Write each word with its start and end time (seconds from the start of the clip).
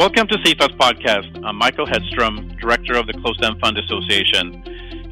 Welcome 0.00 0.28
to 0.28 0.38
CFA's 0.38 0.74
podcast. 0.76 1.44
I'm 1.44 1.56
Michael 1.56 1.84
Hedstrom, 1.84 2.58
Director 2.58 2.94
of 2.94 3.06
the 3.06 3.12
Closed 3.12 3.44
End 3.44 3.60
Fund 3.60 3.76
Association. 3.76 4.62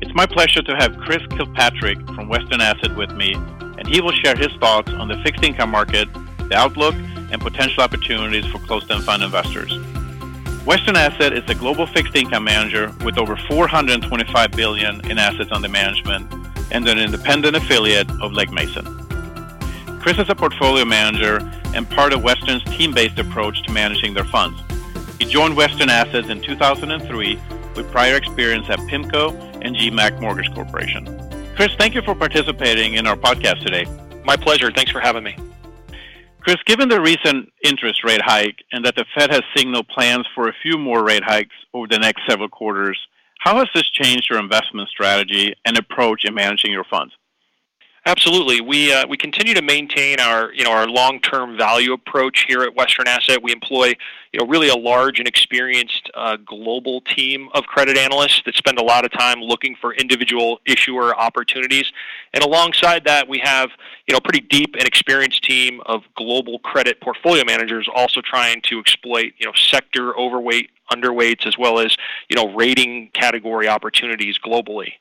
It's 0.01 0.15
my 0.15 0.25
pleasure 0.25 0.63
to 0.63 0.77
have 0.77 0.97
Chris 0.97 1.21
Kilpatrick 1.27 1.99
from 2.15 2.27
Western 2.27 2.63
Asset 2.63 2.97
with 2.97 3.13
me, 3.13 3.35
and 3.35 3.87
he 3.87 4.01
will 4.01 4.13
share 4.13 4.35
his 4.35 4.49
thoughts 4.59 4.91
on 4.93 5.09
the 5.09 5.23
fixed 5.23 5.45
income 5.45 5.73
market, 5.73 6.09
the 6.49 6.55
outlook, 6.55 6.95
and 7.31 7.39
potential 7.39 7.83
opportunities 7.83 8.47
for 8.47 8.61
closed 8.61 8.91
end 8.91 9.05
fund 9.05 9.23
investors. 9.23 9.71
Western 10.65 10.97
Asset 10.97 11.35
is 11.35 11.45
a 11.51 11.55
global 11.55 11.87
fixed 11.87 12.17
income 12.17 12.45
manager 12.45 12.91
with 13.05 13.19
over 13.19 13.37
425 13.37 14.53
billion 14.53 15.07
in 15.11 15.19
assets 15.19 15.51
under 15.53 15.69
management 15.69 16.33
and 16.71 16.89
an 16.89 16.99
independent 16.99 17.55
affiliate 17.55 18.11
of 18.23 18.33
Legg 18.33 18.51
Mason. 18.53 18.87
Chris 20.01 20.19
is 20.19 20.31
a 20.31 20.35
portfolio 20.35 20.87
manager 20.87 21.41
and 21.75 21.91
part 21.91 22.15
of 22.15 22.23
Western's 22.23 22.65
team-based 22.65 23.19
approach 23.19 23.63
to 23.65 23.71
managing 23.71 24.15
their 24.15 24.25
funds. 24.25 24.59
He 25.19 25.25
joined 25.25 25.57
Western 25.57 25.91
Assets 25.91 26.29
in 26.29 26.41
2003 26.41 27.39
with 27.75 27.91
prior 27.91 28.17
experience 28.17 28.69
at 28.69 28.79
PIMCO 28.81 29.65
and 29.65 29.75
GMAC 29.75 30.21
Mortgage 30.21 30.53
Corporation. 30.55 31.07
Chris, 31.57 31.75
thank 31.77 31.95
you 31.95 32.03
for 32.03 32.15
participating 32.15 32.95
in 32.95 33.07
our 33.07 33.17
podcast 33.17 33.65
today. 33.65 33.85
My 34.25 34.37
pleasure. 34.37 34.71
Thanks 34.71 34.93
for 34.93 35.01
having 35.01 35.25
me. 35.25 35.37
Chris, 36.41 36.63
given 36.67 36.89
the 36.89 37.01
recent 37.01 37.53
interest 37.65 38.05
rate 38.05 38.23
hike 38.23 38.59
and 38.73 38.85
that 38.85 38.95
the 38.95 39.05
Fed 39.15 39.31
has 39.31 39.43
signaled 39.57 39.89
plans 39.89 40.27
for 40.35 40.49
a 40.49 40.55
few 40.63 40.79
more 40.79 41.05
rate 41.05 41.25
hikes 41.25 41.55
over 41.75 41.87
the 41.89 41.99
next 41.99 42.23
several 42.29 42.49
quarters, 42.49 42.99
how 43.41 43.57
has 43.57 43.69
this 43.75 43.91
changed 43.91 44.31
your 44.31 44.39
investment 44.39 44.89
strategy 44.89 45.55
and 45.65 45.77
approach 45.77 46.25
in 46.25 46.35
managing 46.35 46.71
your 46.71 46.85
funds? 46.85 47.13
Absolutely, 48.07 48.61
we 48.61 48.93
uh, 48.93 49.07
we 49.09 49.17
continue 49.17 49.55
to 49.55 49.63
maintain 49.63 50.21
our 50.21 50.53
you 50.55 50.65
know 50.65 50.71
our 50.71 50.87
long 50.89 51.21
term 51.21 51.59
value 51.59 51.93
approach 51.93 52.45
here 52.49 52.63
at 52.63 52.75
Western 52.75 53.09
Asset. 53.09 53.43
We 53.43 53.53
employ 53.53 53.95
you 54.33 54.41
know 54.41 54.47
really 54.47 54.69
a 54.69 54.77
large 54.77 55.19
and 55.19 55.27
experienced 55.27 56.09
uh, 56.15 56.37
global 56.37 57.01
team 57.03 57.49
of 57.55 57.65
credit 57.65 57.99
analysts 57.99 58.43
that 58.47 58.55
spend 58.55 58.79
a 58.79 58.83
lot 58.83 59.05
of 59.05 59.13
time 59.13 59.41
looking 59.41 59.77
for 59.81 59.95
individual 59.95 60.61
issuer 60.65 61.15
opportunities, 61.19 61.93
and 62.33 62.43
alongside 62.45 63.05
that 63.05 63.29
we 63.29 63.41
have 63.41 63.71
you 64.07 64.13
know 64.13 64.19
a 64.19 64.23
pretty 64.23 64.41
deep 64.41 64.75
and 64.79 64.87
experienced 64.87 65.43
team 65.43 65.81
of 65.85 66.03
global 66.17 66.61
credit 66.61 67.01
portfolio 67.01 67.45
managers 67.45 67.89
also 67.95 68.21
trying 68.21 68.63
to 68.63 68.79
exploit 68.79 69.33
you 69.39 69.45
know 69.45 69.53
sector 69.55 70.17
overweight 70.17 70.71
underweights 70.93 71.47
as 71.47 71.59
well 71.59 71.79
as 71.81 71.97
you 72.31 72.37
know 72.37 72.55
rating 72.55 73.11
category 73.13 73.69
opportunities 73.69 74.39
globally. 74.39 74.93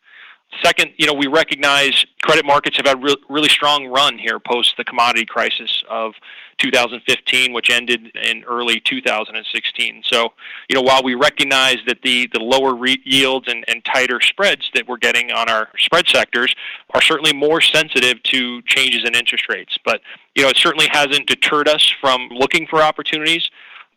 Second, 0.64 0.94
you 0.98 1.06
know, 1.06 1.14
we 1.14 1.28
recognize 1.28 2.06
credit 2.24 2.46
markets 2.46 2.78
have 2.78 2.88
had 2.88 2.98
a 2.98 3.02
re- 3.02 3.18
really 3.30 3.50
strong 3.50 3.88
run 3.88 4.18
here 4.18 4.40
post 4.40 4.76
the 4.78 4.84
commodity 4.84 5.26
crisis 5.26 5.84
of 5.90 6.14
2015, 6.58 7.54
which 7.54 7.70
ended 7.70 8.16
in 8.16 8.44
early 8.46 8.80
2016. 8.80 10.04
So, 10.06 10.34
you 10.70 10.76
know, 10.76 10.82
while 10.82 11.04
we 11.04 11.16
recognize 11.16 11.78
that 11.86 12.02
the, 12.02 12.28
the 12.34 12.40
lower 12.40 12.74
re- 12.74 13.02
yields 13.04 13.48
and, 13.48 13.66
and 13.68 13.84
tighter 13.86 14.20
spreads 14.22 14.72
that 14.74 14.88
we're 14.88 14.98
getting 14.98 15.32
on 15.32 15.50
our 15.50 15.70
spread 15.78 16.08
sectors 16.08 16.56
are 16.94 17.02
certainly 17.02 17.34
more 17.34 17.62
sensitive 17.62 18.24
to 18.24 18.62
changes 18.64 19.04
in 19.06 19.16
interest 19.16 19.48
rates. 19.50 19.78
But, 19.86 20.02
you 20.34 20.44
know, 20.44 20.50
it 20.50 20.58
certainly 20.58 20.88
hasn't 20.92 21.28
deterred 21.28 21.68
us 21.68 21.94
from 22.02 22.30
looking 22.32 22.66
for 22.68 22.82
opportunities. 22.82 23.50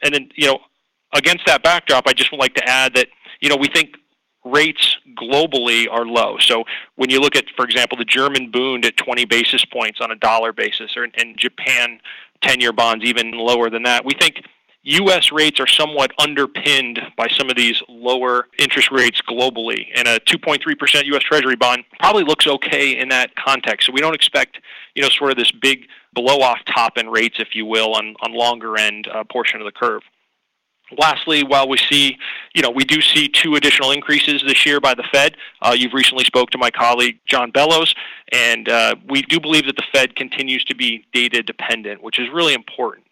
And 0.02 0.12
then, 0.12 0.30
you 0.34 0.48
know, 0.48 0.58
against 1.14 1.46
that 1.46 1.62
backdrop, 1.62 2.06
I 2.06 2.12
just 2.12 2.32
would 2.32 2.40
like 2.40 2.54
to 2.54 2.68
add 2.68 2.94
that, 2.94 3.08
you 3.40 3.48
know, 3.48 3.56
we 3.56 3.68
think 3.68 3.96
rates 4.44 4.96
globally 5.20 5.86
are 5.90 6.06
low. 6.06 6.38
So 6.38 6.64
when 6.96 7.10
you 7.10 7.20
look 7.20 7.36
at, 7.36 7.44
for 7.56 7.64
example, 7.64 7.98
the 7.98 8.04
German 8.04 8.50
Bund 8.50 8.84
at 8.84 8.96
20 8.96 9.24
basis 9.26 9.64
points 9.64 10.00
on 10.00 10.10
a 10.10 10.16
dollar 10.16 10.52
basis, 10.52 10.96
or 10.96 11.04
in 11.04 11.36
Japan 11.36 12.00
10-year 12.42 12.72
bonds 12.72 13.04
even 13.04 13.32
lower 13.32 13.68
than 13.68 13.82
that, 13.82 14.04
we 14.04 14.14
think 14.14 14.42
U.S. 14.82 15.30
rates 15.30 15.60
are 15.60 15.66
somewhat 15.66 16.10
underpinned 16.18 17.00
by 17.16 17.28
some 17.28 17.50
of 17.50 17.56
these 17.56 17.82
lower 17.86 18.46
interest 18.58 18.90
rates 18.90 19.20
globally, 19.28 19.86
and 19.94 20.08
a 20.08 20.18
2.3% 20.20 21.04
U.S. 21.04 21.22
Treasury 21.22 21.56
bond 21.56 21.84
probably 21.98 22.24
looks 22.24 22.46
okay 22.46 22.98
in 22.98 23.10
that 23.10 23.36
context. 23.36 23.86
So 23.86 23.92
we 23.92 24.00
don't 24.00 24.14
expect, 24.14 24.58
you 24.94 25.02
know, 25.02 25.10
sort 25.10 25.32
of 25.32 25.36
this 25.36 25.52
big 25.52 25.86
blow-off 26.14 26.60
top 26.64 26.96
in 26.96 27.10
rates, 27.10 27.36
if 27.38 27.54
you 27.54 27.66
will, 27.66 27.94
on 27.94 28.16
on 28.22 28.32
longer 28.32 28.78
end 28.78 29.06
uh, 29.08 29.22
portion 29.30 29.60
of 29.60 29.66
the 29.66 29.72
curve. 29.72 30.02
Lastly, 30.98 31.44
while 31.44 31.68
we 31.68 31.78
see, 31.78 32.18
you 32.54 32.62
know, 32.62 32.70
we 32.70 32.84
do 32.84 33.00
see 33.00 33.28
two 33.28 33.54
additional 33.54 33.92
increases 33.92 34.42
this 34.46 34.66
year 34.66 34.80
by 34.80 34.94
the 34.94 35.04
Fed. 35.12 35.36
Uh, 35.62 35.74
you've 35.76 35.92
recently 35.94 36.24
spoke 36.24 36.50
to 36.50 36.58
my 36.58 36.70
colleague 36.70 37.18
John 37.26 37.50
Bellows, 37.50 37.94
and 38.32 38.68
uh, 38.68 38.96
we 39.08 39.22
do 39.22 39.38
believe 39.38 39.66
that 39.66 39.76
the 39.76 39.84
Fed 39.92 40.16
continues 40.16 40.64
to 40.64 40.74
be 40.74 41.04
data 41.12 41.42
dependent, 41.42 42.02
which 42.02 42.18
is 42.18 42.28
really 42.32 42.54
important. 42.54 43.04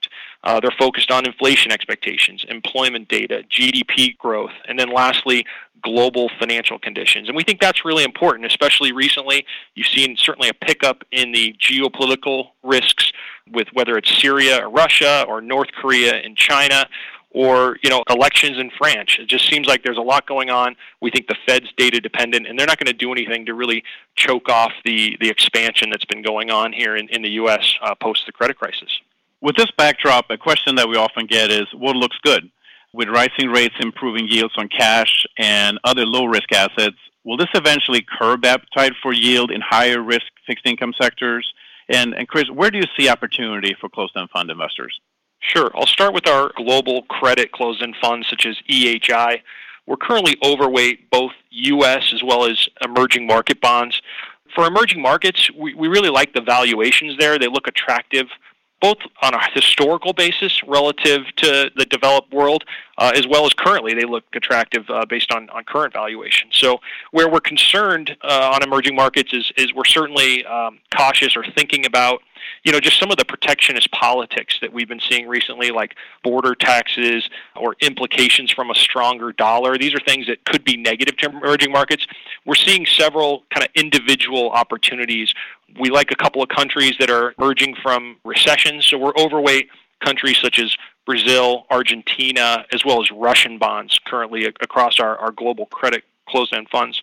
Uh, 0.45 0.61
they're 0.61 0.71
focused 0.79 1.11
on 1.11 1.27
inflation 1.27 1.73
expectations, 1.73 2.45
employment 2.49 3.09
data, 3.09 3.43
GDP 3.51 4.17
growth, 4.17 4.53
and 4.69 4.79
then 4.79 4.93
lastly, 4.93 5.45
global 5.83 6.31
financial 6.39 6.79
conditions. 6.79 7.29
And 7.29 7.37
we 7.37 7.45
think 7.45 7.61
that's 7.61 7.85
really 7.85 8.05
important, 8.05 8.47
especially 8.47 8.93
recently. 8.93 9.45
You've 9.75 9.87
seen 9.87 10.17
certainly 10.17 10.49
a 10.49 10.55
pickup 10.55 11.05
in 11.13 11.33
the 11.33 11.55
geopolitical 11.61 12.51
risks 12.63 13.13
with 13.51 13.69
whether 13.73 13.97
it's 13.97 14.11
Syria 14.21 14.65
or 14.65 14.71
Russia 14.71 15.25
or 15.29 15.41
North 15.41 15.71
Korea 15.73 16.15
and 16.17 16.37
China 16.37 16.89
or 17.31 17.77
you 17.83 17.91
know 17.91 18.03
elections 18.09 18.59
in 18.59 18.71
France. 18.71 19.17
It 19.19 19.29
just 19.29 19.49
seems 19.49 19.67
like 19.67 19.83
there's 19.83 19.99
a 19.99 20.03
lot 20.03 20.27
going 20.27 20.51
on. 20.51 20.77
We 21.01 21.11
think 21.11 21.27
the 21.27 21.37
Fed's 21.47 21.71
data 21.77 22.01
dependent, 22.01 22.47
and 22.47 22.59
they're 22.59 22.67
not 22.67 22.79
going 22.79 22.87
to 22.87 22.93
do 22.93 23.13
anything 23.13 23.47
to 23.47 23.55
really 23.55 23.85
choke 24.17 24.49
off 24.49 24.73
the 24.85 25.17
the 25.21 25.29
expansion 25.29 25.91
that's 25.91 26.05
been 26.05 26.23
going 26.23 26.51
on 26.51 26.73
here 26.73 26.97
in, 26.97 27.09
in 27.09 27.23
the 27.23 27.31
U.S. 27.31 27.75
Uh, 27.83 27.95
post 27.95 28.25
the 28.27 28.33
credit 28.33 28.59
crisis. 28.59 29.01
With 29.41 29.57
this 29.57 29.71
backdrop, 29.77 30.31
a 30.31 30.39
question 30.39 30.75
that 30.77 30.89
we 30.89 30.97
often 30.97 31.27
get 31.27 31.51
is, 31.51 31.67
"What 31.73 31.97
looks 31.97 32.17
good?" 32.23 32.51
With 32.95 33.09
rising 33.09 33.51
rates 33.51 33.75
improving 33.81 34.27
yields 34.29 34.55
on 34.57 34.69
cash 34.69 35.27
and 35.37 35.79
other 35.85 36.07
low 36.07 36.25
risk 36.25 36.51
assets, 36.53 36.97
will 37.23 37.37
this 37.37 37.51
eventually 37.55 38.05
curb 38.19 38.47
appetite 38.47 38.95
for 39.03 39.13
yield 39.13 39.51
in 39.51 39.61
higher 39.61 40.03
risk 40.03 40.25
fixed 40.47 40.67
income 40.67 40.95
sectors? 40.99 41.53
And, 41.91 42.15
and 42.15 42.27
Chris, 42.29 42.51
where 42.51 42.71
do 42.71 42.79
you 42.79 42.85
see 42.99 43.09
opportunity 43.09 43.77
for 43.79 43.89
closed 43.89 44.17
end 44.17 44.31
fund 44.31 44.51
investors? 44.51 44.99
Sure. 45.41 45.71
I'll 45.75 45.87
start 45.87 46.15
with 46.15 46.27
our 46.27 46.53
global 46.57 47.03
credit 47.03 47.53
closed 47.53 47.83
end 47.83 47.97
funds, 48.01 48.29
such 48.29 48.45
as 48.45 48.57
EHI. 48.69 49.41
We're 49.87 49.97
currently 49.97 50.37
overweight 50.45 51.11
both 51.11 51.33
U.S. 51.51 52.13
as 52.13 52.23
well 52.23 52.45
as 52.45 52.69
emerging 52.83 53.27
market 53.27 53.61
bonds. 53.61 54.03
For 54.55 54.67
emerging 54.67 55.01
markets, 55.01 55.51
we, 55.53 55.75
we 55.75 55.89
really 55.89 56.11
like 56.11 56.35
the 56.35 56.41
valuations 56.41 57.17
there. 57.19 57.39
They 57.39 57.49
look 57.49 57.67
attractive 57.67 58.27
both 58.81 58.99
on 59.23 59.35
a 59.35 59.51
historical 59.53 60.13
basis 60.13 60.63
relative 60.65 61.23
to 61.37 61.71
the 61.77 61.85
developed 61.87 62.33
world, 62.33 62.65
uh, 62.97 63.13
as 63.15 63.27
well 63.27 63.45
as 63.45 63.53
currently. 63.53 63.93
They 63.95 64.05
look 64.05 64.25
attractive 64.35 64.89
uh, 64.89 65.05
based 65.09 65.33
on, 65.33 65.51
on 65.51 65.65
current 65.65 65.93
valuation. 65.93 66.49
So, 66.53 66.79
where 67.11 67.29
we're 67.29 67.41
concerned 67.41 68.17
uh, 68.23 68.53
on 68.55 68.63
emerging 68.63 68.95
markets 68.95 69.33
is, 69.33 69.51
is 69.57 69.75
we're 69.75 69.85
certainly 69.85 70.45
um, 70.47 70.79
cautious 70.97 71.37
or 71.37 71.45
thinking 71.57 71.87
about 71.87 72.23
you 72.65 72.73
know, 72.73 72.81
just 72.81 72.99
some 72.99 73.11
of 73.11 73.17
the 73.17 73.25
protectionist 73.25 73.91
politics 73.91 74.59
that 74.61 74.73
we've 74.73 74.89
been 74.89 75.01
seeing 75.01 75.29
recently, 75.29 75.71
like 75.71 75.95
border 76.23 76.55
taxes 76.55 77.29
or 77.57 77.77
implications 77.81 78.51
from 78.51 78.71
a 78.71 78.75
stronger 78.75 79.33
dollar. 79.33 79.79
These 79.79 79.95
are 79.95 80.01
things 80.01 80.27
that 80.27 80.45
could 80.45 80.65
be 80.65 80.77
negative 80.77 81.17
to 81.19 81.31
emerging 81.31 81.73
markets. 81.73 82.07
We're 82.45 82.55
seeing 82.55 82.87
several 82.87 83.45
kind 83.55 83.65
of 83.65 83.71
individual 83.75 84.51
opportunities. 84.51 85.33
We 85.79 85.91
like 85.91 86.11
a 86.11 86.17
couple 86.17 86.43
of 86.43 86.49
countries 86.49 86.95
that 86.99 87.11
are 87.11 87.35
emerging 87.39 87.77
from 87.83 88.17
recessions, 88.25 88.87
so 88.87 88.99
we're 88.99 89.17
overweight 89.17 89.69
countries 90.05 90.39
such 90.39 90.59
as 90.59 90.77
Brazil, 91.07 91.67
Argentina, 91.71 92.65
as 92.73 92.85
well 92.85 93.01
as 93.01 93.11
Russian 93.11 93.59
bonds 93.59 93.99
currently 94.07 94.45
across 94.45 95.01
our, 95.01 95.17
our 95.17 95.33
global 95.33 95.67
credit 95.67 96.05
closed 96.29 96.53
end 96.53 96.69
funds. 96.71 97.03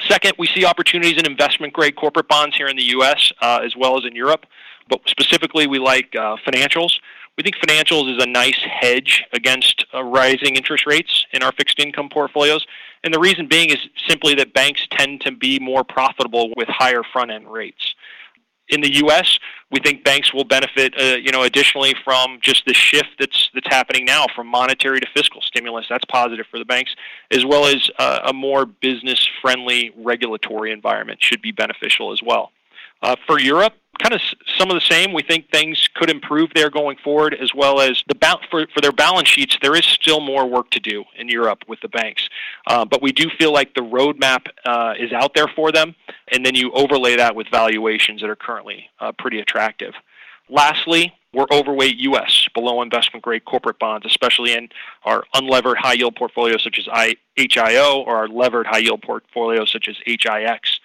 Second, 0.00 0.34
we 0.38 0.46
see 0.48 0.64
opportunities 0.64 1.18
in 1.18 1.26
investment 1.26 1.72
grade 1.72 1.96
corporate 1.96 2.28
bonds 2.28 2.56
here 2.56 2.68
in 2.68 2.76
the 2.76 2.84
U.S. 2.84 3.32
Uh, 3.40 3.60
as 3.64 3.74
well 3.76 3.96
as 3.98 4.04
in 4.04 4.14
Europe. 4.14 4.46
But 4.88 5.00
specifically, 5.06 5.66
we 5.66 5.78
like 5.78 6.14
uh, 6.14 6.36
financials. 6.46 6.98
We 7.36 7.42
think 7.42 7.56
financials 7.56 8.14
is 8.14 8.22
a 8.22 8.26
nice 8.26 8.58
hedge 8.58 9.24
against 9.32 9.84
uh, 9.92 10.02
rising 10.02 10.56
interest 10.56 10.86
rates 10.86 11.26
in 11.32 11.42
our 11.42 11.52
fixed 11.52 11.78
income 11.78 12.08
portfolios. 12.08 12.66
And 13.04 13.12
the 13.12 13.18
reason 13.18 13.46
being 13.46 13.70
is 13.70 13.78
simply 14.08 14.34
that 14.36 14.54
banks 14.54 14.86
tend 14.90 15.20
to 15.22 15.32
be 15.32 15.58
more 15.58 15.84
profitable 15.84 16.52
with 16.56 16.68
higher 16.68 17.02
front 17.02 17.30
end 17.30 17.50
rates 17.50 17.94
in 18.68 18.80
the 18.80 18.94
U.S., 18.96 19.38
we 19.70 19.80
think 19.80 20.04
banks 20.04 20.32
will 20.32 20.44
benefit, 20.44 20.94
uh, 21.00 21.16
you 21.16 21.32
know, 21.32 21.42
additionally 21.42 21.94
from 22.04 22.38
just 22.40 22.64
the 22.66 22.74
shift 22.74 23.10
that's 23.18 23.50
that's 23.52 23.66
happening 23.68 24.04
now 24.04 24.26
from 24.34 24.46
monetary 24.46 25.00
to 25.00 25.06
fiscal 25.14 25.40
stimulus. 25.40 25.86
That's 25.88 26.04
positive 26.04 26.46
for 26.50 26.58
the 26.58 26.64
banks, 26.64 26.94
as 27.30 27.44
well 27.44 27.66
as 27.66 27.90
uh, 27.98 28.20
a 28.26 28.32
more 28.32 28.66
business-friendly 28.66 29.92
regulatory 29.96 30.72
environment 30.72 31.22
should 31.22 31.42
be 31.42 31.52
beneficial 31.52 32.12
as 32.12 32.20
well. 32.22 32.52
Uh, 33.02 33.16
for 33.26 33.38
Europe, 33.40 33.74
kind 34.02 34.14
of 34.14 34.20
some 34.58 34.70
of 34.70 34.74
the 34.74 34.80
same. 34.80 35.12
We 35.12 35.22
think 35.22 35.50
things 35.50 35.88
could 35.94 36.10
improve 36.10 36.50
there 36.54 36.70
going 36.70 36.96
forward, 37.02 37.34
as 37.34 37.52
well 37.54 37.80
as 37.80 38.02
the 38.08 38.14
ba- 38.14 38.38
for 38.50 38.66
for 38.74 38.80
their 38.80 38.92
balance 38.92 39.28
sheets. 39.28 39.56
There 39.60 39.74
is 39.74 39.84
still 39.84 40.20
more 40.20 40.46
work 40.46 40.70
to 40.70 40.80
do 40.80 41.04
in 41.16 41.28
Europe 41.28 41.64
with 41.68 41.80
the 41.80 41.88
banks, 41.88 42.28
uh, 42.66 42.84
but 42.84 43.02
we 43.02 43.12
do 43.12 43.28
feel 43.38 43.52
like 43.52 43.74
the 43.74 43.82
roadmap 43.82 44.46
uh, 44.64 44.94
is 44.98 45.12
out 45.12 45.34
there 45.34 45.48
for 45.48 45.72
them. 45.72 45.94
And 46.32 46.44
then 46.44 46.54
you 46.54 46.72
overlay 46.72 47.16
that 47.16 47.34
with 47.36 47.48
valuations 47.50 48.20
that 48.20 48.30
are 48.30 48.36
currently 48.36 48.90
uh, 49.00 49.12
pretty 49.12 49.38
attractive. 49.38 49.94
Lastly, 50.48 51.12
we're 51.36 51.46
overweight 51.52 51.96
U.S. 51.96 52.48
below 52.54 52.80
investment 52.80 53.22
grade 53.22 53.44
corporate 53.44 53.78
bonds, 53.78 54.06
especially 54.06 54.54
in 54.54 54.68
our 55.04 55.24
unlevered 55.34 55.76
high 55.76 55.92
yield 55.92 56.16
portfolios 56.16 56.62
such 56.62 56.78
as 56.78 56.86
HIO 57.36 58.06
or 58.06 58.16
our 58.16 58.28
levered 58.28 58.66
high 58.66 58.78
yield 58.78 59.02
portfolios 59.02 59.70
such 59.70 59.86
as 59.86 59.96
HIX. 60.06 60.75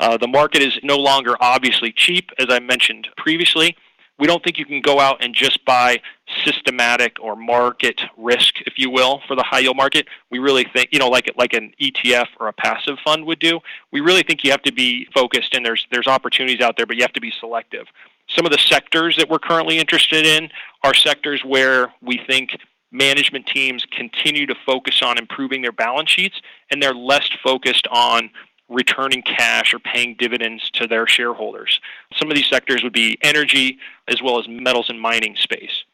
Uh, 0.00 0.16
the 0.16 0.26
market 0.26 0.62
is 0.62 0.78
no 0.82 0.96
longer 0.96 1.36
obviously 1.40 1.92
cheap, 1.92 2.30
as 2.38 2.46
I 2.48 2.58
mentioned 2.58 3.08
previously. 3.18 3.76
We 4.18 4.26
don't 4.26 4.42
think 4.42 4.58
you 4.58 4.66
can 4.66 4.80
go 4.80 4.98
out 4.98 5.22
and 5.22 5.34
just 5.34 5.64
buy 5.64 6.00
systematic 6.44 7.16
or 7.20 7.36
market 7.36 8.02
risk, 8.16 8.54
if 8.66 8.74
you 8.76 8.90
will, 8.90 9.20
for 9.26 9.34
the 9.34 9.42
high 9.42 9.60
yield 9.60 9.76
market. 9.76 10.06
We 10.30 10.38
really 10.38 10.64
think, 10.64 10.88
you 10.92 10.98
know, 10.98 11.08
like 11.08 11.30
like 11.36 11.52
an 11.52 11.72
ETF 11.80 12.28
or 12.38 12.48
a 12.48 12.52
passive 12.52 12.98
fund 13.04 13.24
would 13.26 13.38
do. 13.38 13.60
We 13.92 14.00
really 14.00 14.22
think 14.22 14.42
you 14.42 14.50
have 14.50 14.62
to 14.62 14.72
be 14.72 15.06
focused, 15.14 15.54
and 15.54 15.64
there's 15.64 15.86
there's 15.90 16.06
opportunities 16.06 16.60
out 16.60 16.76
there, 16.76 16.86
but 16.86 16.96
you 16.96 17.02
have 17.02 17.14
to 17.14 17.20
be 17.20 17.32
selective. 17.38 17.86
Some 18.28 18.46
of 18.46 18.52
the 18.52 18.58
sectors 18.58 19.16
that 19.16 19.28
we're 19.28 19.38
currently 19.38 19.78
interested 19.78 20.26
in 20.26 20.50
are 20.82 20.94
sectors 20.94 21.42
where 21.44 21.92
we 22.02 22.20
think 22.26 22.58
management 22.92 23.46
teams 23.46 23.86
continue 23.90 24.46
to 24.46 24.54
focus 24.66 25.00
on 25.02 25.18
improving 25.18 25.62
their 25.62 25.72
balance 25.72 26.10
sheets 26.10 26.40
and 26.70 26.82
they're 26.82 26.94
less 26.94 27.28
focused 27.42 27.86
on 27.90 28.30
returning 28.70 29.20
cash 29.22 29.74
or 29.74 29.78
paying 29.80 30.14
dividends 30.18 30.70
to 30.70 30.86
their 30.86 31.06
shareholders. 31.06 31.80
Some 32.16 32.30
of 32.30 32.36
these 32.36 32.46
sectors 32.46 32.82
would 32.82 32.92
be 32.92 33.18
energy 33.20 33.78
as 34.08 34.22
well 34.22 34.38
as 34.38 34.48
metals 34.48 34.88
and 34.88 35.00
mining 35.00 35.36
space. 35.36 35.84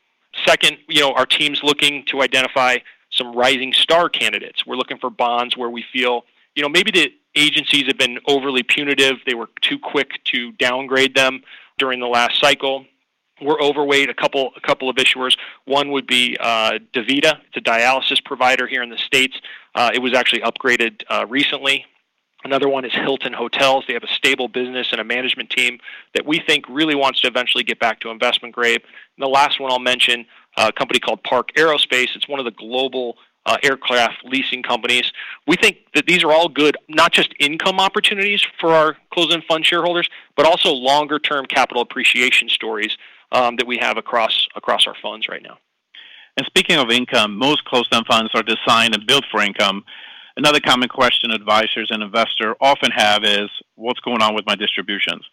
Second, 0.45 0.77
you 0.89 1.01
know, 1.01 1.13
our 1.15 1.27
team's 1.27 1.63
looking 1.63 2.05
to 2.05 2.23
identify 2.23 2.77
some 3.11 3.35
rising 3.35 3.73
star 3.73 4.09
candidates. 4.09 4.67
We're 4.67 4.77
looking 4.77 4.99
for 4.99 5.11
bonds 5.11 5.57
where 5.57 5.71
we 5.71 5.85
feel, 5.93 6.27
you 6.55 6.63
know, 6.63 6.69
maybe 6.69 6.91
the 6.91 7.13
agencies 7.35 7.87
have 7.87 7.99
been 7.99 8.19
overly 8.27 8.63
punitive, 8.63 9.17
they 9.27 9.35
were 9.35 9.49
too 9.61 9.79
quick 9.79 10.23
to 10.25 10.53
downgrade 10.53 11.15
them 11.15 11.43
during 11.79 12.01
the 12.01 12.07
last 12.07 12.41
cycle. 12.41 12.85
We're 13.41 13.61
overweight 13.61 14.09
a 14.09 14.15
couple 14.15 14.53
a 14.57 14.61
couple 14.61 14.89
of 14.89 14.97
issuers. 14.97 15.37
One 15.67 15.91
would 15.93 16.07
be 16.07 16.39
uh, 16.41 16.79
DaVita. 16.95 17.41
It's 17.49 17.57
a 17.57 17.61
dialysis 17.61 18.25
provider 18.25 18.67
here 18.67 18.83
in 18.83 18.89
the 18.89 18.97
states. 18.97 19.39
Uh, 19.75 19.91
it 19.93 19.99
was 19.99 20.15
actually 20.15 20.41
upgraded 20.41 21.03
uh, 21.11 21.27
recently. 21.29 21.85
Another 22.47 22.69
one 22.69 22.85
is 22.85 22.93
Hilton 22.93 23.33
Hotels. 23.33 23.87
They 23.89 23.95
have 23.95 24.05
a 24.05 24.13
stable 24.13 24.47
business 24.47 24.93
and 24.93 25.01
a 25.01 25.05
management 25.05 25.51
team 25.51 25.81
that 26.15 26.25
we 26.25 26.39
think 26.39 26.65
really 26.69 26.95
wants 26.95 27.21
to 27.23 27.27
eventually 27.27 27.65
get 27.65 27.81
back 27.81 27.99
to 28.01 28.11
investment 28.11 28.55
grade. 28.55 28.83
And 28.83 29.25
the 29.25 29.27
last 29.27 29.59
one 29.59 29.73
I'll 29.73 29.81
mention, 29.81 30.25
a 30.57 30.73
company 30.73 31.01
called 31.01 31.25
Park 31.25 31.49
Aerospace. 31.59 32.15
It's 32.15 32.29
one 32.29 32.39
of 32.39 32.45
the 32.45 32.53
global 32.53 33.17
uh, 33.47 33.57
aircraft 33.65 34.25
leasing 34.25 34.63
companies. 34.63 35.11
We 35.49 35.57
think 35.57 35.79
that 35.97 36.07
these 36.07 36.23
are 36.23 36.31
all 36.31 36.49
good, 36.49 36.77
not 36.89 37.11
just 37.11 37.35
income 37.41 37.81
opportunities 37.81 38.47
for 38.61 38.73
our 38.73 38.97
closed-end 39.13 39.43
fund 39.49 39.67
shareholders, 39.67 40.09
but 40.37 40.47
also 40.47 40.71
longer-term 40.71 41.47
capital 41.47 41.83
appreciation 41.83 42.49
stories 42.49 42.97
um, 43.33 43.57
that 43.57 43.67
we 43.67 43.77
have 43.79 43.97
across 43.97 44.47
across 44.55 44.87
our 44.87 44.95
funds 45.03 45.27
right 45.29 45.43
now. 45.43 45.59
And 46.37 46.47
speaking 46.47 46.77
of 46.77 46.93
income, 46.93 47.37
most 47.37 47.65
closed-end 47.65 48.07
funds 48.07 48.31
are 48.35 48.45
designed 48.45 48.95
and 48.95 49.05
built 49.05 49.25
for 49.33 49.43
income. 49.43 49.85
Another 50.37 50.61
common 50.61 50.89
question 50.89 51.31
advisors 51.31 51.91
and 51.91 52.03
investors 52.03 52.55
often 52.61 52.91
have 52.91 53.25
is, 53.25 53.49
what's 53.75 54.01
going 54.01 54.21
on 54.21 54.35
with 54.35 54.45
my 54.47 54.55
distributions? 54.55 55.25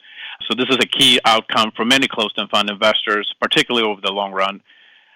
So 0.47 0.55
this 0.55 0.69
is 0.69 0.77
a 0.77 0.87
key 0.87 1.19
outcome 1.25 1.71
for 1.75 1.83
many 1.83 2.07
closed-end 2.07 2.49
fund 2.49 2.69
investors, 2.69 3.33
particularly 3.41 3.85
over 3.85 3.99
the 4.01 4.13
long 4.13 4.31
run. 4.31 4.61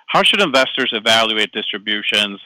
How 0.07 0.24
should 0.24 0.42
investors 0.42 0.92
evaluate 0.94 1.54
distributions 1.54 2.42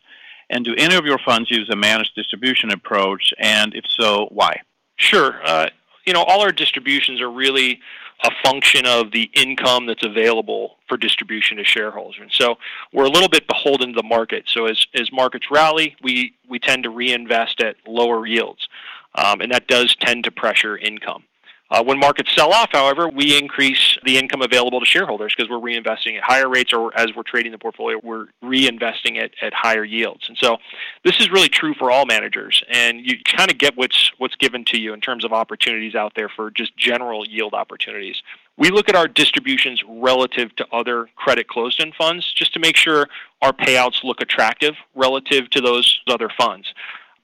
and 0.52 0.64
do 0.64 0.76
any 0.78 0.96
of 0.96 1.06
your 1.06 1.18
funds 1.26 1.50
use 1.50 1.70
a 1.72 1.76
managed 1.76 2.14
distribution 2.16 2.72
approach? 2.72 3.34
And 3.40 3.74
if 3.74 3.86
so, 3.88 4.28
why? 4.32 4.62
Sure. 4.98 5.42
Uh, 5.44 5.70
you 6.06 6.14
know, 6.14 6.24
all 6.24 6.42
our 6.42 6.52
distributions 6.52 7.22
are 7.22 7.32
really 7.32 7.80
a 8.24 8.30
function 8.44 8.86
of 8.86 9.12
the 9.12 9.30
income 9.34 9.88
that's 9.88 10.06
available 10.06 10.78
for 10.88 10.98
distribution 10.98 11.58
to 11.58 11.64
shareholders. 11.64 12.20
And 12.22 12.32
so 12.32 12.56
we're 12.94 13.06
a 13.06 13.10
little 13.10 13.30
bit 13.30 13.48
beholden 13.48 13.90
to 13.90 13.96
the 13.96 14.08
market. 14.08 14.44
So 14.48 14.66
as, 14.66 14.86
as 14.94 15.12
markets 15.12 15.48
rally, 15.50 15.96
we, 16.04 16.36
we 16.48 16.60
tend 16.60 16.84
to 16.84 16.90
reinvest 16.90 17.62
at 17.62 17.78
lower 17.88 18.26
yields. 18.28 18.68
Um, 19.16 19.42
and 19.42 19.52
that 19.52 19.68
does 19.68 19.96
tend 19.96 20.24
to 20.26 20.32
pressure 20.32 20.78
income. 20.78 21.24
Uh, 21.72 21.82
when 21.82 21.98
markets 21.98 22.36
sell 22.36 22.52
off, 22.52 22.68
however, 22.74 23.08
we 23.08 23.38
increase 23.38 23.98
the 24.04 24.18
income 24.18 24.42
available 24.42 24.82
to 24.82 24.86
shareholders 24.86 25.34
because 25.34 25.50
we're 25.50 25.56
reinvesting 25.56 26.18
at 26.18 26.24
higher 26.24 26.50
rates, 26.50 26.74
or 26.74 26.92
as 27.00 27.16
we're 27.16 27.24
trading 27.24 27.54
the 27.54 27.58
portfolio, 27.58 27.98
we're 28.04 28.28
reinvesting 28.44 29.16
it 29.16 29.34
at 29.42 29.54
higher 29.54 29.86
yields. 29.86 30.28
And 30.28 30.38
so, 30.38 30.58
this 31.06 31.18
is 31.22 31.32
really 31.32 31.48
true 31.48 31.74
for 31.74 31.90
all 31.90 32.06
managers, 32.06 32.62
and 32.70 33.00
you 33.00 33.18
kind 33.24 33.50
of 33.50 33.58
get 33.58 33.78
what's 33.78 34.12
what's 34.18 34.36
given 34.36 34.66
to 34.66 34.78
you 34.78 34.94
in 34.94 35.00
terms 35.00 35.24
of 35.24 35.32
opportunities 35.32 35.96
out 35.96 36.12
there 36.14 36.28
for 36.28 36.52
just 36.52 36.76
general 36.76 37.26
yield 37.26 37.54
opportunities. 37.54 38.22
We 38.58 38.70
look 38.70 38.90
at 38.90 38.96
our 38.96 39.08
distributions 39.08 39.82
relative 39.88 40.54
to 40.58 40.68
other 40.74 41.08
credit 41.16 41.48
closed-end 41.48 41.96
funds 41.98 42.34
just 42.34 42.54
to 42.54 42.60
make 42.60 42.76
sure 42.76 43.08
our 43.42 43.54
payouts 43.54 44.04
look 44.04 44.20
attractive 44.20 44.76
relative 44.94 45.50
to 45.52 45.62
those 45.62 46.02
other 46.08 46.30
funds. 46.38 46.74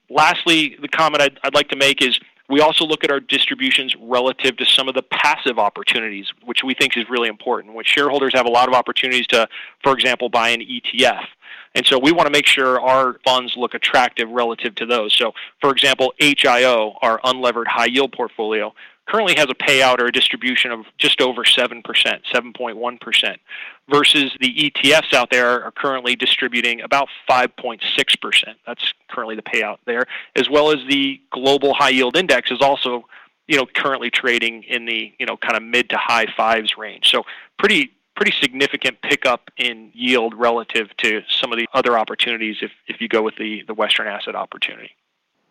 Lastly, 0.09 0.77
the 0.81 0.87
comment 0.87 1.21
I'd, 1.21 1.37
I'd 1.43 1.53
like 1.53 1.67
to 1.69 1.75
make 1.75 2.01
is 2.01 2.17
we 2.49 2.61
also 2.61 2.85
look 2.85 3.03
at 3.03 3.11
our 3.11 3.19
distributions 3.19 3.95
relative 3.99 4.55
to 4.57 4.65
some 4.65 4.87
of 4.87 4.95
the 4.95 5.03
passive 5.03 5.59
opportunities, 5.59 6.31
which 6.45 6.63
we 6.63 6.73
think 6.73 6.95
is 6.95 7.09
really 7.09 7.27
important, 7.27 7.75
which 7.75 7.87
shareholders 7.87 8.33
have 8.33 8.45
a 8.45 8.49
lot 8.49 8.67
of 8.67 8.73
opportunities 8.73 9.27
to, 9.27 9.47
for 9.83 9.93
example, 9.93 10.29
buy 10.29 10.49
an 10.49 10.61
ETF. 10.61 11.25
And 11.75 11.85
so 11.85 11.99
we 11.99 12.11
want 12.11 12.27
to 12.27 12.31
make 12.31 12.47
sure 12.47 12.79
our 12.79 13.19
funds 13.25 13.55
look 13.57 13.73
attractive 13.73 14.29
relative 14.29 14.75
to 14.75 14.85
those. 14.85 15.13
So, 15.13 15.33
for 15.61 15.71
example, 15.71 16.13
HIO, 16.19 16.95
our 17.01 17.19
unlevered 17.21 17.67
high 17.67 17.85
yield 17.85 18.13
portfolio, 18.13 18.73
currently 19.07 19.35
has 19.35 19.45
a 19.49 19.55
payout 19.55 19.99
or 19.99 20.07
a 20.07 20.11
distribution 20.11 20.71
of 20.71 20.85
just 20.97 21.21
over 21.21 21.43
7%, 21.43 21.83
7.1%, 21.83 23.37
versus 23.89 24.35
the 24.39 24.53
ETFs 24.53 25.13
out 25.13 25.29
there 25.29 25.63
are 25.63 25.71
currently 25.71 26.15
distributing 26.15 26.81
about 26.81 27.07
5.6%. 27.29 27.81
That's 28.65 28.93
currently 29.09 29.35
the 29.35 29.41
payout 29.41 29.77
there, 29.85 30.05
as 30.35 30.49
well 30.49 30.71
as 30.71 30.79
the 30.87 31.21
global 31.31 31.73
high 31.73 31.89
yield 31.89 32.17
index 32.17 32.51
is 32.51 32.61
also 32.61 33.05
you 33.47 33.55
know 33.55 33.65
currently 33.65 34.11
trading 34.11 34.63
in 34.63 34.85
the 34.85 35.13
you 35.19 35.25
know 35.25 35.37
kind 35.37 35.55
of 35.55 35.63
mid 35.63 35.89
to 35.89 35.97
high 35.97 36.27
fives 36.35 36.77
range. 36.77 37.09
So 37.09 37.23
pretty 37.57 37.91
pretty 38.17 38.33
significant 38.41 39.01
pickup 39.01 39.51
in 39.57 39.91
yield 39.93 40.33
relative 40.33 40.89
to 40.97 41.21
some 41.29 41.53
of 41.53 41.57
the 41.57 41.67
other 41.73 41.97
opportunities 41.97 42.57
if, 42.61 42.71
if 42.87 42.99
you 42.99 43.07
go 43.07 43.21
with 43.21 43.35
the, 43.35 43.61
the 43.67 43.75
Western 43.75 44.07
asset 44.07 44.35
opportunity. 44.35 44.89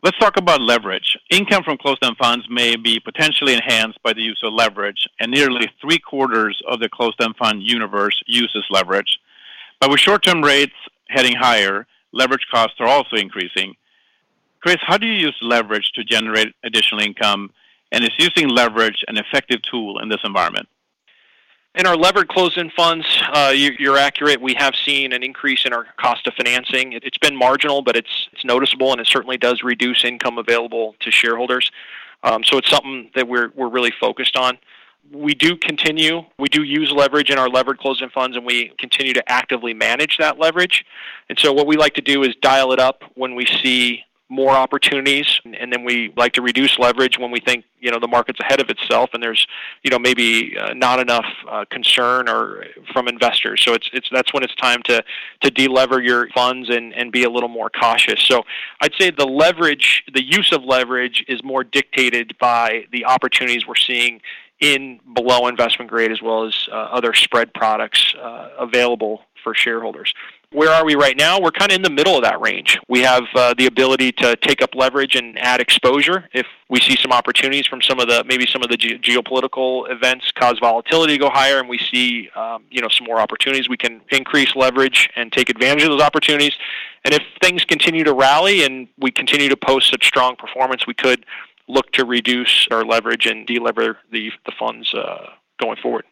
Let's 0.03 0.19
talk 0.19 0.37
about 0.37 0.61
leverage. 0.61 1.17
Income 1.31 1.65
from 1.65 1.79
closed-end 1.79 2.17
funds 2.19 2.47
may 2.51 2.77
be 2.77 3.01
potentially 3.01 3.55
enhanced 3.55 4.01
by 4.03 4.13
the 4.13 4.21
use 4.21 4.41
of 4.45 4.53
leverage, 4.53 5.09
and 5.19 5.33
nearly 5.33 5.71
three 5.81 5.99
quarters 5.99 6.61
of 6.69 6.81
the 6.81 6.89
closed-end 6.89 7.35
fund 7.37 7.63
universe 7.63 8.23
uses 8.27 8.65
leverage. 8.71 9.19
But 9.81 9.91
with 9.91 10.01
short-term 10.01 10.43
rates 10.43 10.75
heading 11.09 11.35
higher, 11.35 11.87
leverage 12.13 12.47
costs 12.51 12.77
are 12.79 12.87
also 12.87 13.17
increasing. 13.17 13.75
Chris, 14.61 14.77
how 14.81 14.99
do 14.99 15.07
you 15.07 15.15
use 15.15 15.37
leverage 15.41 15.91
to 15.95 16.05
generate 16.05 16.55
additional 16.63 17.01
income, 17.01 17.51
and 17.91 18.05
is 18.05 18.11
using 18.19 18.49
leverage 18.49 19.03
an 19.09 19.17
effective 19.17 19.63
tool 19.63 19.99
in 19.99 20.09
this 20.09 20.21
environment? 20.25 20.69
In 21.77 21.85
our 21.85 21.95
levered 21.95 22.29
closed-end 22.29 22.73
funds, 22.75 23.07
uh, 23.35 23.53
you, 23.55 23.93
are 23.93 23.99
accurate. 23.99 24.41
We 24.41 24.55
have 24.55 24.75
seen 24.75 25.13
an 25.13 25.23
increase 25.23 25.67
in 25.67 25.75
our 25.75 25.87
cost 25.99 26.27
of 26.27 26.33
financing. 26.33 26.95
It, 26.95 27.05
has 27.05 27.19
been 27.21 27.37
marginal, 27.37 27.83
but 27.83 27.97
it's 27.97 28.29
it's 28.33 28.47
noticeable, 28.47 28.93
and 28.93 29.01
it 29.01 29.07
certainly 29.07 29.37
does 29.37 29.63
reduce 29.63 30.03
income 30.03 30.39
available 30.39 30.95
to 31.01 31.11
shareholders. 31.11 31.71
Um, 32.23 32.43
so 32.45 32.57
it's 32.57 32.71
something 32.71 33.11
that 33.15 33.29
we're 33.29 33.51
we're 33.55 33.69
really 33.69 33.93
focused 34.01 34.39
on. 34.39 34.57
We 35.13 35.35
do 35.35 35.55
continue. 35.55 36.23
We 36.39 36.49
do 36.49 36.63
use 36.63 36.91
leverage 36.91 37.29
in 37.29 37.39
our 37.39 37.51
levered 37.51 37.79
closed-end 37.79 38.13
funds, 38.13 38.39
and 38.39 38.47
we 38.47 38.73
continue 38.79 39.13
to 39.13 39.31
actively 39.31 39.75
manage 39.75 40.17
that 40.17 40.39
leverage. 40.39 40.83
And 41.29 41.39
so 41.39 41.53
what 41.53 41.67
we 41.67 41.77
like 41.77 41.93
to 41.95 42.01
do 42.01 42.23
is 42.23 42.35
dial 42.41 42.73
it 42.73 42.81
up 42.81 43.03
when 43.17 43.35
we 43.35 43.45
see 43.45 44.03
more 44.29 44.53
opportunities 44.53 45.41
and 45.45 45.73
then 45.73 45.85
we 45.85 46.13
like 46.17 46.33
to 46.33 46.43
reduce 46.43 46.79
leverage 46.79 47.17
when 47.17 47.31
we 47.31 47.39
think 47.39 47.65
you 47.81 47.91
know 47.91 48.01
the 48.01 48.09
market's 48.09 48.41
ahead 48.41 48.61
of 48.61 48.69
itself 48.69 49.11
and 49.13 49.23
there's 49.23 49.47
you 49.85 49.91
know 49.91 49.99
maybe 49.99 50.57
uh, 50.59 50.75
not 50.75 50.99
enough 50.99 51.27
uh, 51.49 51.65
concern 51.71 52.29
or 52.29 52.65
from 52.93 53.07
investors. 53.07 53.63
So 53.65 53.75
it's 53.75 53.89
it's 53.93 54.09
that's 54.11 54.33
when 54.35 54.43
it's 54.43 54.55
time 54.57 54.83
to 54.85 55.05
to 55.43 55.51
delever 55.51 56.05
your 56.05 56.29
funds 56.31 56.71
and 56.71 56.93
and 56.95 57.13
be 57.13 57.23
a 57.25 57.31
little 57.31 57.49
more 57.49 57.71
cautious. 57.71 58.21
So 58.21 58.45
i'd 58.81 58.93
say 58.99 59.11
the 59.11 59.27
leverage 59.27 60.05
the 60.13 60.23
use 60.23 60.53
of 60.53 60.65
leverage 60.65 61.25
is 61.29 61.43
more 61.43 61.65
dictated 61.65 62.37
by 62.39 62.85
the 62.93 63.05
opportunities 63.05 63.67
we're 63.67 63.75
seeing 63.75 64.21
in 64.61 65.01
below 65.15 65.47
investment 65.49 65.91
grade 65.91 66.11
as 66.11 66.23
well 66.23 66.45
as 66.47 66.69
uh, 66.73 66.75
other 66.75 67.13
spread 67.15 67.53
products 67.55 68.15
uh, 68.21 68.51
available 68.59 69.23
for 69.43 69.55
shareholders 69.55 70.15
where 70.53 70.71
are 70.71 70.85
we 70.85 70.95
right 70.95 71.17
now? 71.17 71.41
We're 71.41 71.51
kind 71.51 71.73
of 71.73 71.77
in 71.77 71.83
the 71.83 71.91
middle 71.91 72.17
of 72.17 72.23
that 72.23 72.41
range. 72.41 72.79
We 72.89 73.01
have 73.01 73.25
uh, 73.35 73.55
the 73.59 73.67
ability 73.67 74.13
to 74.13 74.37
take 74.37 74.63
up 74.63 74.75
leverage 74.75 75.17
and 75.17 75.39
add 75.39 75.61
exposure 75.61 76.29
if 76.33 76.47
we 76.69 76.81
see 76.81 76.97
some 76.97 77.13
opportunities 77.13 77.67
from 77.67 77.83
some 77.83 77.99
of 77.99 78.09
the 78.09 78.25
maybe 78.25 78.47
some 78.47 78.63
of 78.63 78.69
the 78.69 78.77
ge- 78.77 79.01
geopolitical 79.03 79.91
events 79.91 80.31
cause 80.33 80.59
volatility 80.59 81.15
to 81.15 81.19
go 81.19 81.31
higher, 81.31 81.59
and 81.59 81.69
we 81.69 81.79
see 81.79 82.31
um, 82.37 82.65
you 82.71 82.81
know 82.81 82.89
some 82.89 83.07
more 83.07 83.21
opportunities. 83.21 83.69
We 83.69 83.77
can 83.77 84.01
increase 84.11 84.55
leverage 84.55 85.11
and 85.17 85.33
take 85.33 85.51
advantage 85.51 85.83
of 85.83 85.91
those 85.91 86.03
opportunities. 86.03 86.55
And 87.05 87.13
if 87.13 87.23
things 87.43 87.65
continue 87.65 88.05
to 88.05 88.15
rally 88.15 88.65
and 88.65 88.89
we 88.99 89.11
continue 89.11 89.49
to 89.49 89.57
post 89.57 89.91
such 89.91 90.07
strong 90.07 90.37
performance, 90.37 90.87
we 90.87 90.95
could 90.95 91.27
look 91.69 91.91
to 91.93 92.05
reduce 92.05 92.69
our 92.71 92.85
leverage 92.85 93.27
and 93.27 93.47
delever 93.47 93.97
the 94.13 94.31
the 94.45 94.53
funds 94.59 94.95
uh, 94.95 95.27
going 95.61 95.77
forward. 95.83 96.05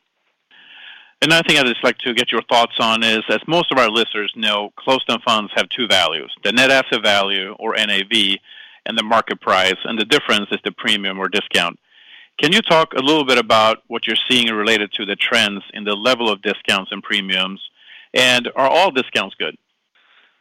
Another 1.25 1.43
thing 1.49 1.57
I'd 1.57 1.64
just 1.64 1.83
like 1.83 1.97
to 1.99 2.12
get 2.12 2.31
your 2.31 2.43
thoughts 2.43 2.75
on 2.78 3.02
is, 3.02 3.23
as 3.31 3.38
most 3.49 3.73
of 3.73 3.78
our 3.78 3.88
listeners 3.88 4.31
know, 4.37 4.75
closed-end 4.76 5.23
funds 5.23 5.50
have 5.54 5.71
two 5.71 5.87
values: 5.87 6.31
the 6.45 6.52
net 6.52 6.71
asset 6.71 7.02
value, 7.02 7.54
or 7.59 7.75
NAV, 7.75 8.37
and 8.85 8.99
the 8.99 9.02
market 9.02 9.40
price, 9.40 9.78
and 9.85 9.99
the 9.99 10.04
difference 10.04 10.49
is 10.52 10.59
the 10.64 10.73
premium 10.73 11.19
or 11.19 11.28
discount. 11.28 11.78
Can 12.38 12.52
you 12.52 12.61
talk 12.61 12.93
a 12.93 13.00
little 13.00 13.25
bit 13.25 13.38
about 13.38 13.83
what 13.87 14.07
you're 14.07 14.19
seeing 14.28 14.49
related 14.49 14.93
to 14.93 15.07
the 15.07 15.16
trends 15.16 15.62
in 15.73 15.85
the 15.85 15.95
level 15.95 16.28
of 16.28 16.43
discounts 16.43 16.93
and 16.93 17.02
premiums, 17.02 17.62
and 18.12 18.50
are 18.54 18.69
all 18.69 18.90
discounts 18.90 19.35
good? 19.37 19.57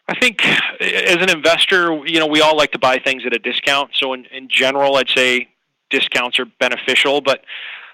I 0.10 0.20
think 0.20 0.46
as 0.82 1.16
an 1.16 1.30
investor, 1.30 2.06
you 2.06 2.20
know, 2.20 2.28
we 2.28 2.42
all 2.42 2.58
like 2.58 2.74
to 2.74 2.80
buy 2.80 3.00
things 3.00 3.24
at 3.26 3.34
a 3.34 3.40
discount. 3.40 3.92
So 3.94 4.12
in, 4.12 4.26
in 4.26 4.50
general, 4.50 4.98
I'd 4.98 5.08
say 5.08 5.48
discounts 5.90 6.40
are 6.40 6.46
beneficial, 6.60 7.22
but 7.22 7.46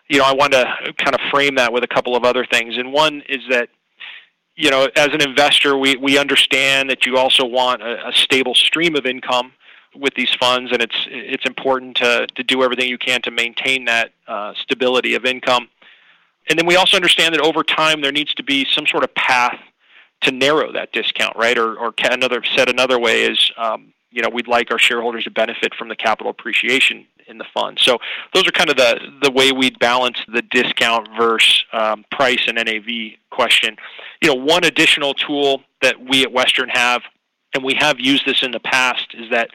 you 0.10 0.18
know, 0.18 0.26
I 0.26 0.34
want 0.34 0.54
to 0.54 0.94
kind 0.98 1.16
of 1.16 1.22
frame 1.32 1.56
that 1.56 1.72
with 1.72 1.84
a 1.84 1.88
couple 1.88 2.16
of 2.16 2.24
other 2.24 2.46
things. 2.46 2.78
And 2.78 2.92
one 2.92 3.22
is 3.30 3.42
that 3.50 3.70
you 4.56 4.70
know, 4.70 4.90
as 4.98 5.08
an 5.14 5.22
investor, 5.22 5.78
we, 5.78 5.96
we 5.96 6.18
understand 6.18 6.90
that 6.90 7.06
you 7.06 7.18
also 7.18 7.46
want 7.46 7.82
a, 7.82 8.10
a 8.10 8.12
stable 8.12 8.54
stream 8.54 8.94
of 8.98 9.06
income 9.06 9.54
with 9.96 10.14
these 10.16 10.36
funds, 10.38 10.74
and 10.74 10.82
it's 10.82 11.08
it's 11.10 11.46
important 11.46 11.96
to 11.98 12.28
to 12.36 12.44
do 12.44 12.62
everything 12.62 12.90
you 12.90 12.98
can 12.98 13.22
to 13.22 13.32
maintain 13.32 13.86
that 13.86 14.12
uh, 14.28 14.54
stability 14.60 15.16
of 15.16 15.24
income. 15.24 15.70
And 16.50 16.60
then 16.60 16.66
we 16.66 16.76
also 16.76 16.98
understand 16.98 17.36
that 17.36 17.42
over 17.42 17.64
time 17.64 18.02
there 18.02 18.12
needs 18.12 18.34
to 18.34 18.44
be 18.44 18.66
some 18.66 18.86
sort 18.86 19.04
of 19.04 19.16
path 19.16 19.60
to 20.22 20.32
narrow 20.32 20.74
that 20.74 20.92
discount, 20.92 21.38
right? 21.38 21.58
Or, 21.58 21.78
or 21.78 21.94
another 22.04 22.44
said 22.56 22.70
another 22.70 23.00
way 23.00 23.24
is, 23.24 23.52
um, 23.56 23.94
you 24.12 24.22
know, 24.22 24.30
we'd 24.30 24.48
like 24.48 24.72
our 24.72 24.80
shareholders 24.80 25.26
to 25.26 25.32
benefit 25.32 25.74
from 25.76 25.90
the 25.90 25.96
capital 25.96 26.32
appreciation 26.32 27.06
in 27.28 27.38
the 27.38 27.46
fund. 27.54 27.78
So 27.80 28.00
those 28.34 28.48
are 28.48 28.52
kind 28.52 28.70
of 28.70 28.78
the 28.78 29.00
the 29.22 29.32
way 29.32 29.52
we 29.52 29.70
balance 29.70 30.18
the 30.28 30.42
discount 30.42 31.08
versus 31.18 31.64
um, 31.72 32.04
price 32.12 32.44
and 32.48 32.56
NAV 32.56 33.18
question. 33.30 33.78
You 34.22 34.30
know, 34.30 34.36
one 34.36 34.64
additional 34.64 35.14
tool 35.14 35.62
that 35.82 35.96
we 36.00 36.24
at 36.24 36.32
Western 36.32 36.70
have, 36.70 37.04
and 37.54 37.64
we 37.64 37.76
have 37.76 38.00
used 38.00 38.26
this 38.26 38.44
in 38.44 38.52
the 38.52 38.60
past, 38.60 39.14
is 39.14 39.30
that 39.30 39.52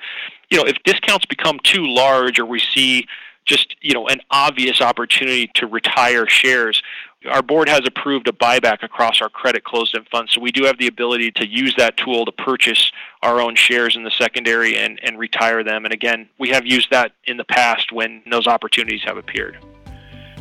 you 0.51 0.59
know 0.59 0.65
if 0.65 0.77
discounts 0.85 1.27
become 1.27 1.59
too 1.65 1.87
large 1.87 2.39
or 2.39 2.47
we 2.47 2.61
see 2.61 3.07
just 3.45 3.77
you 3.81 3.93
know 3.93 4.07
an 4.09 4.21
obvious 4.31 4.81
opportunity 4.81 5.51
to 5.55 5.67
retire 5.67 6.27
shares 6.29 6.83
our 7.31 7.43
board 7.43 7.69
has 7.69 7.83
approved 7.87 8.29
a 8.29 8.33
buyback 8.33 8.83
across 8.83 9.21
our 9.23 9.29
credit 9.29 9.65
closed-end 9.65 10.07
funds, 10.11 10.33
so 10.33 10.41
we 10.41 10.53
do 10.53 10.65
have 10.65 10.79
the 10.79 10.87
ability 10.87 11.31
to 11.33 11.47
use 11.47 11.75
that 11.77 11.97
tool 11.97 12.25
to 12.25 12.33
purchase 12.33 12.93
our 13.23 13.41
own 13.41 13.55
shares 13.55 13.97
in 13.97 14.05
the 14.05 14.11
secondary 14.11 14.77
and, 14.77 15.01
and 15.03 15.19
retire 15.19 15.65
them. 15.65 15.85
And 15.85 15.95
again, 15.95 16.29
we 16.39 16.51
have 16.51 16.67
used 16.67 16.91
that 16.91 17.13
in 17.25 17.37
the 17.37 17.45
past 17.45 17.93
when 17.93 18.23
those 18.31 18.47
opportunities 18.47 19.03
have 19.05 19.17
appeared. 19.17 19.59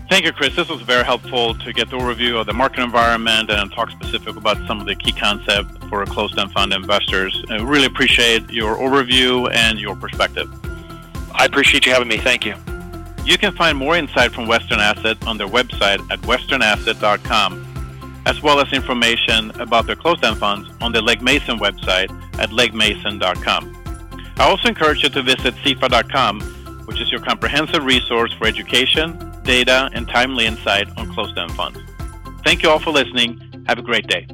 Thank 0.10 0.26
you, 0.26 0.34
Chris. 0.34 0.56
This 0.56 0.68
was 0.68 0.82
very 0.82 1.06
helpful 1.06 1.56
to 1.56 1.74
get 1.74 1.90
the 1.90 1.98
overview 1.98 2.40
of 2.40 2.46
the 2.46 2.54
market 2.54 2.82
environment 2.82 3.50
and 3.50 3.72
talk 3.72 3.90
specific 3.90 4.36
about 4.36 4.58
some 4.68 4.80
of 4.80 4.86
the 4.86 4.96
key 4.96 5.14
concepts 5.14 5.78
for 5.88 6.06
closed-end 6.06 6.52
fund 6.52 6.74
investors. 6.74 7.42
I 7.50 7.62
really 7.62 7.86
appreciate 7.86 8.50
your 8.50 8.76
overview 8.76 9.50
and 9.54 9.80
your 9.80 9.96
perspective. 9.96 10.50
I 11.34 11.46
appreciate 11.46 11.86
you 11.86 11.94
having 11.94 12.10
me. 12.10 12.18
Thank 12.18 12.46
you. 12.46 12.56
You 13.26 13.38
can 13.38 13.56
find 13.56 13.78
more 13.78 13.96
insight 13.96 14.34
from 14.34 14.48
Western 14.48 14.80
Asset 14.80 15.26
on 15.26 15.38
their 15.38 15.48
website 15.48 16.00
at 16.12 16.20
westernasset.com, 16.22 18.22
as 18.26 18.42
well 18.42 18.60
as 18.60 18.72
information 18.74 19.52
about 19.62 19.88
their 19.88 19.96
closed-end 19.96 20.38
funds 20.38 20.70
on 20.82 20.92
the 20.92 21.02
Legg 21.02 21.22
Mason 21.22 21.58
website 21.58 22.10
at 22.40 22.50
leggmason.com. 22.50 23.78
I 24.38 24.44
also 24.44 24.68
encourage 24.68 25.04
you 25.04 25.10
to 25.10 25.22
visit 25.22 25.56
CEFA.com, 25.56 26.42
which 26.86 27.00
is 27.00 27.12
your 27.12 27.22
comprehensive 27.22 27.86
resource 27.86 28.34
for 28.34 28.46
education, 28.46 29.32
data, 29.44 29.90
and 29.94 30.08
timely 30.08 30.46
insight 30.46 30.90
on 30.98 31.14
closed-end 31.14 31.52
funds. 31.52 31.80
Thank 32.44 32.62
you 32.62 32.70
all 32.70 32.80
for 32.80 32.92
listening. 32.92 33.40
Have 33.68 33.80
a 33.80 33.84
great 33.84 34.08
day. 34.08 34.28